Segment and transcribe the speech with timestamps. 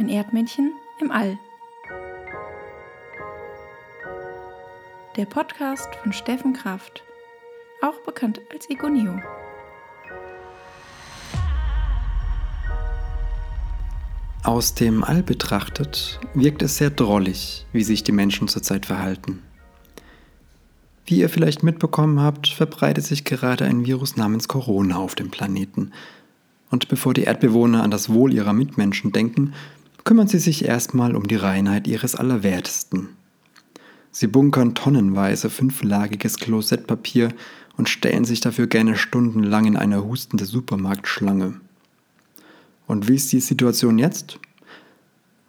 [0.00, 1.36] Ein Erdmännchen im All.
[5.16, 7.02] Der Podcast von Steffen Kraft,
[7.82, 9.20] auch bekannt als Egonio.
[14.44, 19.42] Aus dem All betrachtet wirkt es sehr drollig, wie sich die Menschen zurzeit verhalten.
[21.06, 25.90] Wie ihr vielleicht mitbekommen habt, verbreitet sich gerade ein Virus namens Corona auf dem Planeten.
[26.70, 29.54] Und bevor die Erdbewohner an das Wohl ihrer Mitmenschen denken,
[30.08, 33.10] kümmern sie sich erstmal um die Reinheit ihres Allerwertesten.
[34.10, 37.28] Sie bunkern tonnenweise fünflagiges Klosettpapier
[37.76, 41.60] und stellen sich dafür gerne stundenlang in eine hustende Supermarktschlange.
[42.86, 44.40] Und wie ist die Situation jetzt?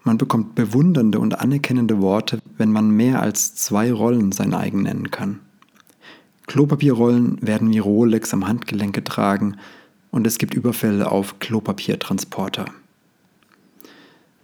[0.03, 5.09] Man bekommt bewundernde und anerkennende Worte, wenn man mehr als zwei Rollen sein eigen nennen
[5.09, 5.39] kann.
[6.47, 9.55] Klopapierrollen werden wie Rolex am Handgelenk getragen
[10.11, 12.65] und es gibt Überfälle auf Klopapiertransporter.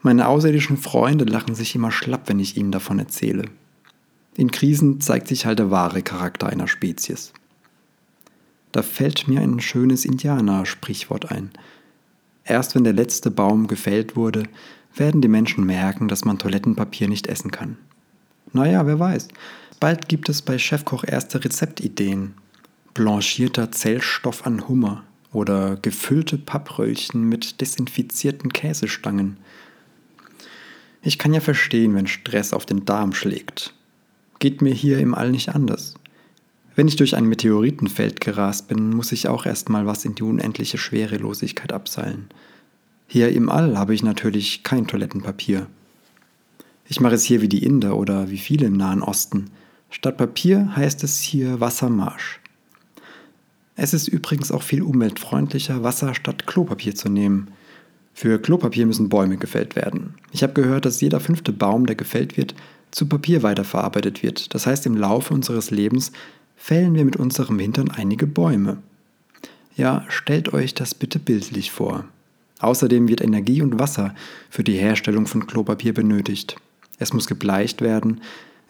[0.05, 3.45] Meine außerirdischen Freunde lachen sich immer schlapp, wenn ich ihnen davon erzähle.
[4.37, 7.33] In Krisen zeigt sich halt der wahre Charakter einer Spezies.
[8.71, 11.51] Da fällt mir ein schönes Indianer-Sprichwort ein–
[12.45, 14.43] Erst wenn der letzte Baum gefällt wurde,
[14.95, 17.77] werden die Menschen merken, dass man Toilettenpapier nicht essen kann.
[18.53, 19.27] Naja, wer weiß.
[19.79, 22.35] Bald gibt es bei Chefkoch erste Rezeptideen.
[22.93, 29.37] Blanchierter Zellstoff an Hummer oder gefüllte Pappröllchen mit desinfizierten Käsestangen.
[31.05, 33.75] Ich kann ja verstehen, wenn Stress auf den Darm schlägt.
[34.39, 35.93] Geht mir hier im All nicht anders.
[36.75, 40.79] Wenn ich durch ein Meteoritenfeld gerast bin, muss ich auch erstmal was in die unendliche
[40.79, 42.27] Schwerelosigkeit abseilen.
[43.07, 45.67] Hier im All habe ich natürlich kein Toilettenpapier.
[46.89, 49.51] Ich mache es hier wie die Inder oder wie viele im Nahen Osten.
[49.91, 52.39] Statt Papier heißt es hier Wassermarsch.
[53.75, 57.51] Es ist übrigens auch viel umweltfreundlicher, Wasser statt Klopapier zu nehmen.
[58.17, 60.13] Für Klopapier müssen Bäume gefällt werden.
[60.31, 62.55] Ich habe gehört, dass jeder fünfte Baum, der gefällt wird,
[62.89, 64.53] zu Papier weiterverarbeitet wird.
[64.53, 66.13] Das heißt, im Laufe unseres Lebens
[66.55, 68.77] fällen wir mit unserem Hintern einige Bäume.
[69.75, 72.05] Ja, stellt euch das bitte bildlich vor.
[72.59, 74.15] Außerdem wird Energie und Wasser
[74.49, 76.55] für die Herstellung von Klopapier benötigt.
[76.97, 78.21] Es muss gebleicht werden,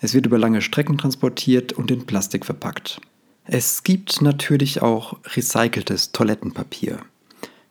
[0.01, 2.99] es wird über lange Strecken transportiert und in Plastik verpackt.
[3.45, 6.97] Es gibt natürlich auch recyceltes Toilettenpapier.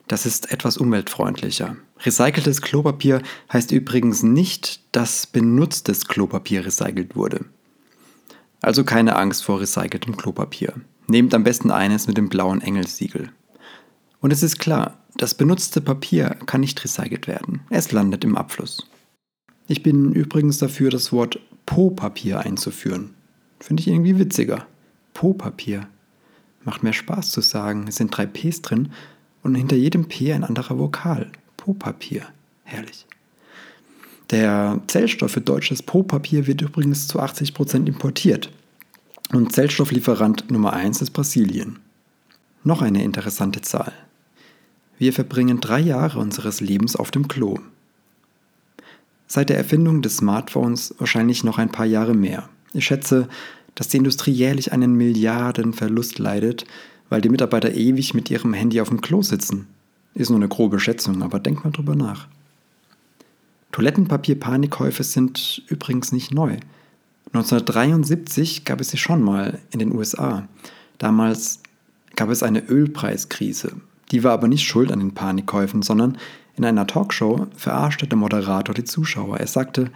[0.06, 1.76] Das ist etwas umweltfreundlicher.
[2.00, 3.22] Recyceltes Klopapier
[3.52, 7.46] heißt übrigens nicht, dass benutztes Klopapier recycelt wurde.
[8.60, 10.74] Also keine Angst vor recyceltem Klopapier.
[11.06, 13.30] Nehmt am besten eines mit dem blauen Engelsiegel.
[14.20, 17.60] Und es ist klar, das benutzte Papier kann nicht recycelt werden.
[17.70, 18.86] Es landet im Abfluss.
[19.68, 23.14] Ich bin übrigens dafür, das Wort Po-Papier einzuführen.
[23.60, 24.66] Finde ich irgendwie witziger.
[25.14, 25.86] Po-Papier.
[26.64, 27.86] Macht mehr Spaß zu sagen.
[27.88, 28.90] Es sind drei Ps drin
[29.44, 31.30] und hinter jedem P ein anderer Vokal.
[31.56, 32.26] Po-Papier.
[32.64, 33.06] Herrlich.
[34.30, 38.50] Der Zellstoff für deutsches Po-Papier wird übrigens zu 80% importiert.
[39.32, 41.78] Und Zellstofflieferant Nummer 1 ist Brasilien.
[42.64, 43.92] Noch eine interessante Zahl.
[44.98, 47.58] Wir verbringen drei Jahre unseres Lebens auf dem Klo.
[49.26, 52.48] Seit der Erfindung des Smartphones wahrscheinlich noch ein paar Jahre mehr.
[52.72, 53.28] Ich schätze,
[53.74, 56.64] dass die Industrie jährlich einen Milliardenverlust leidet,
[57.14, 59.68] weil die Mitarbeiter ewig mit ihrem Handy auf dem Klo sitzen.
[60.14, 62.26] Ist nur eine grobe Schätzung, aber denkt mal drüber nach.
[63.70, 66.56] Toilettenpapier-Panikkäufe sind übrigens nicht neu.
[67.26, 70.48] 1973 gab es sie schon mal in den USA.
[70.98, 71.60] Damals
[72.16, 73.76] gab es eine Ölpreiskrise.
[74.10, 76.18] Die war aber nicht schuld an den Panikkäufen, sondern
[76.56, 79.38] in einer Talkshow verarschte der Moderator die Zuschauer.
[79.38, 79.92] Er sagte,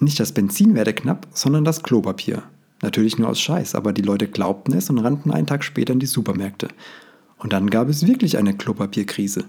[0.00, 2.42] nicht das Benzin werde knapp, sondern das Klopapier.
[2.82, 6.00] Natürlich nur aus Scheiß, aber die Leute glaubten es und rannten einen Tag später in
[6.00, 6.68] die Supermärkte.
[7.38, 9.44] Und dann gab es wirklich eine Klopapierkrise.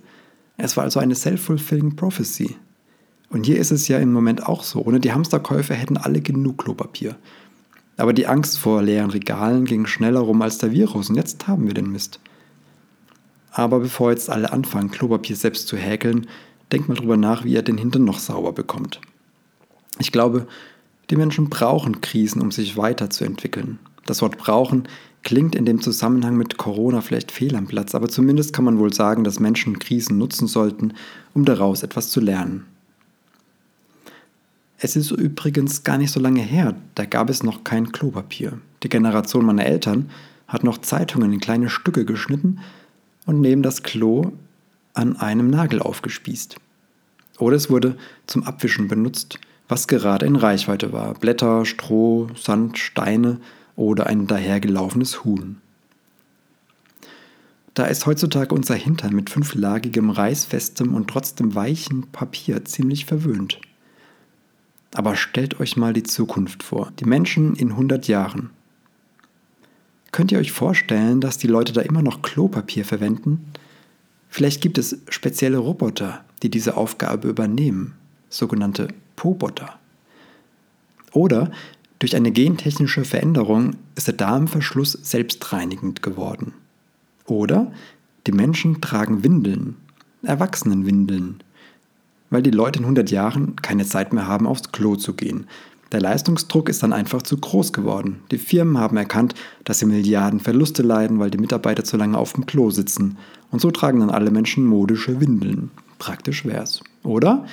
[0.58, 2.56] Es war also eine self-fulfilling prophecy.
[3.30, 4.84] Und hier ist es ja im Moment auch so.
[4.84, 7.16] Ohne die Hamsterkäufe hätten alle genug Klopapier.
[7.98, 11.66] Aber die Angst vor leeren Regalen ging schneller rum als der Virus und jetzt haben
[11.66, 12.20] wir den Mist.
[13.52, 16.28] Aber bevor jetzt alle anfangen, Klopapier selbst zu häkeln,
[16.72, 19.02] denkt mal drüber nach, wie ihr den Hintern noch sauber bekommt.
[20.00, 20.48] Ich glaube,
[21.10, 23.80] die Menschen brauchen Krisen, um sich weiterzuentwickeln.
[24.06, 24.88] Das Wort brauchen
[25.24, 28.94] klingt in dem Zusammenhang mit Corona vielleicht fehl am Platz, aber zumindest kann man wohl
[28.94, 30.94] sagen, dass Menschen Krisen nutzen sollten,
[31.34, 32.66] um daraus etwas zu lernen.
[34.80, 38.60] Es ist übrigens gar nicht so lange her, da gab es noch kein Klopapier.
[38.84, 40.10] Die Generation meiner Eltern
[40.48, 42.60] hat noch Zeitungen in kleine Stücke geschnitten
[43.26, 44.32] und neben das Klo
[44.94, 46.56] an einem Nagel aufgespießt.
[47.40, 51.14] Oder es wurde zum Abwischen benutzt, was gerade in Reichweite war.
[51.16, 53.40] Blätter, Stroh, Sand, Steine
[53.76, 55.58] oder ein dahergelaufenes Huhn.
[57.74, 63.60] Da ist heutzutage unser Hintern mit fünflagigem, reißfestem und trotzdem weichen Papier ziemlich verwöhnt.
[64.96, 68.50] Aber stellt euch mal die Zukunft vor, die Menschen in 100 Jahren.
[70.12, 73.52] Könnt ihr euch vorstellen, dass die Leute da immer noch Klopapier verwenden?
[74.30, 77.94] Vielleicht gibt es spezielle Roboter, die diese Aufgabe übernehmen,
[78.30, 78.88] sogenannte
[79.18, 79.78] Poboter.
[81.12, 81.52] Oder
[82.00, 86.54] durch eine gentechnische Veränderung ist der Darmverschluss selbstreinigend geworden.
[87.26, 87.72] Oder
[88.28, 89.76] die Menschen tragen Windeln,
[90.24, 91.44] Erwachsenenwindeln,
[92.30, 95.48] weil die Leute in 100 Jahren keine Zeit mehr haben, aufs Klo zu gehen.
[95.92, 98.20] Der Leistungsdruck ist dann einfach zu groß geworden.
[98.32, 102.34] Die Firmen haben erkannt, dass sie Milliarden Verluste leiden, weil die Mitarbeiter zu lange auf
[102.34, 103.18] dem Klo sitzen.
[103.52, 105.72] Und so tragen dann alle Menschen modische Windeln.
[105.98, 106.82] Praktisch wär's.
[107.04, 107.46] Oder?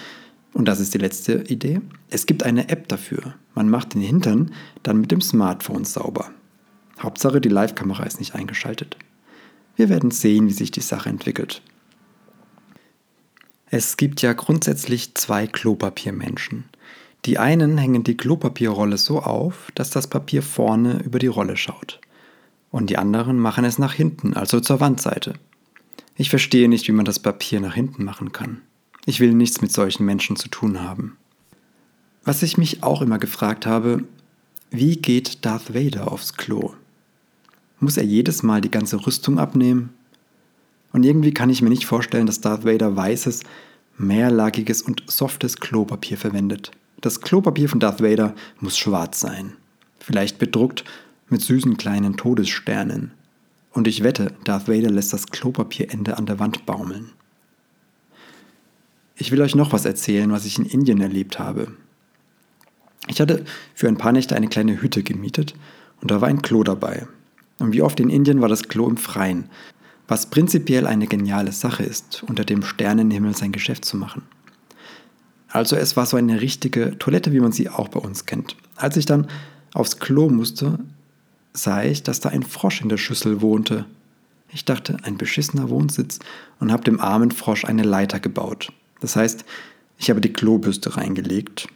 [0.54, 1.80] Und das ist die letzte Idee.
[2.08, 3.34] Es gibt eine App dafür.
[3.54, 4.52] Man macht den Hintern
[4.84, 6.30] dann mit dem Smartphone sauber.
[7.00, 8.96] Hauptsache, die Live-Kamera ist nicht eingeschaltet.
[9.74, 11.60] Wir werden sehen, wie sich die Sache entwickelt.
[13.66, 16.64] Es gibt ja grundsätzlich zwei Klopapiermenschen.
[17.24, 22.00] Die einen hängen die Klopapierrolle so auf, dass das Papier vorne über die Rolle schaut.
[22.70, 25.34] Und die anderen machen es nach hinten, also zur Wandseite.
[26.14, 28.60] Ich verstehe nicht, wie man das Papier nach hinten machen kann.
[29.06, 31.16] Ich will nichts mit solchen Menschen zu tun haben.
[32.24, 34.04] Was ich mich auch immer gefragt habe,
[34.70, 36.72] wie geht Darth Vader aufs Klo?
[37.80, 39.90] Muss er jedes Mal die ganze Rüstung abnehmen?
[40.92, 43.42] Und irgendwie kann ich mir nicht vorstellen, dass Darth Vader weißes,
[43.98, 46.70] mehrlagiges und softes Klopapier verwendet.
[47.00, 49.52] Das Klopapier von Darth Vader muss schwarz sein.
[50.00, 50.84] Vielleicht bedruckt
[51.28, 53.10] mit süßen kleinen Todessternen.
[53.72, 57.10] Und ich wette, Darth Vader lässt das Klopapierende an der Wand baumeln.
[59.16, 61.68] Ich will euch noch was erzählen, was ich in Indien erlebt habe.
[63.06, 63.44] Ich hatte
[63.74, 65.54] für ein paar Nächte eine kleine Hütte gemietet
[66.00, 67.06] und da war ein Klo dabei.
[67.60, 69.48] Und wie oft in Indien war das Klo im Freien,
[70.08, 74.22] was prinzipiell eine geniale Sache ist, unter dem Sternenhimmel sein Geschäft zu machen.
[75.48, 78.56] Also es war so eine richtige Toilette, wie man sie auch bei uns kennt.
[78.74, 79.28] Als ich dann
[79.72, 80.80] aufs Klo musste,
[81.52, 83.86] sah ich, dass da ein Frosch in der Schüssel wohnte.
[84.52, 86.18] Ich dachte, ein beschissener Wohnsitz
[86.58, 88.72] und habe dem armen Frosch eine Leiter gebaut.
[89.04, 89.44] Das heißt,
[89.98, 91.68] ich habe die Klobürste reingelegt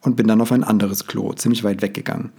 [0.00, 2.32] und bin dann auf ein anderes Klo, ziemlich weit weggegangen.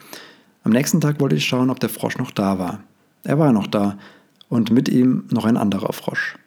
[0.66, 2.84] Am nächsten Tag wollte ich schauen, ob der Frosch noch da war.
[3.24, 3.98] Er war noch da
[4.50, 6.38] und mit ihm noch ein anderer Frosch.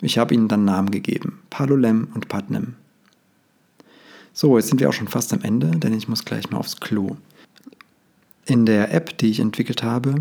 [0.00, 2.74] Ich habe ihnen dann Namen gegeben, Palulem und Patnem.
[4.32, 6.80] So, jetzt sind wir auch schon fast am Ende, denn ich muss gleich mal aufs
[6.80, 7.16] Klo.
[8.44, 10.16] In der App, die ich entwickelt habe,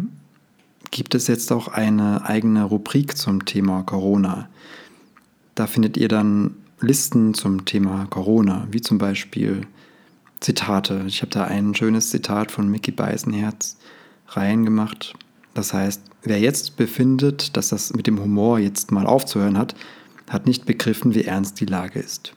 [0.91, 4.47] gibt es jetzt auch eine eigene Rubrik zum Thema Corona.
[5.55, 9.61] Da findet ihr dann Listen zum Thema Corona, wie zum Beispiel
[10.39, 11.03] Zitate.
[11.07, 13.77] Ich habe da ein schönes Zitat von Mickey Beisenherz
[14.29, 15.13] reingemacht.
[15.53, 19.75] Das heißt, wer jetzt befindet, dass das mit dem Humor jetzt mal aufzuhören hat,
[20.29, 22.33] hat nicht begriffen, wie ernst die Lage ist.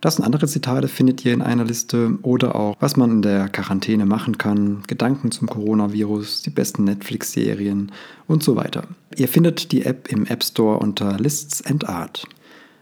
[0.00, 3.48] Das und andere Zitate findet ihr in einer Liste oder auch, was man in der
[3.48, 7.92] Quarantäne machen kann, Gedanken zum Coronavirus, die besten Netflix-Serien
[8.26, 8.84] und so weiter.
[9.16, 12.26] Ihr findet die App im App Store unter Lists and Art.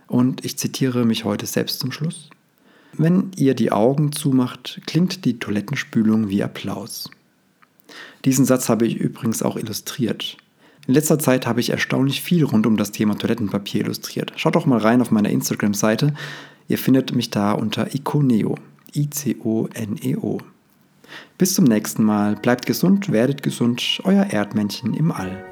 [0.08, 2.30] Und ich zitiere mich heute selbst zum Schluss.
[2.94, 7.10] Wenn ihr die Augen zumacht, klingt die Toilettenspülung wie Applaus.
[8.24, 10.36] Diesen Satz habe ich übrigens auch illustriert.
[10.86, 14.32] In letzter Zeit habe ich erstaunlich viel rund um das Thema Toilettenpapier illustriert.
[14.36, 16.14] Schaut doch mal rein auf meiner Instagram-Seite.
[16.66, 18.56] Ihr findet mich da unter Iconeo.
[18.94, 20.38] I-C-O-N-E-O.
[21.36, 22.36] Bis zum nächsten Mal.
[22.36, 24.00] Bleibt gesund, werdet gesund.
[24.04, 25.44] Euer Erdmännchen im All.